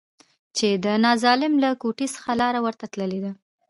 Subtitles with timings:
[0.57, 3.31] چې د ناظم له کوټې څخه لاره ورته تللې ده.